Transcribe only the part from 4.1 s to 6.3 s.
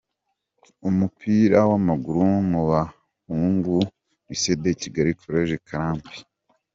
Lycée de Kigali, College Karambi.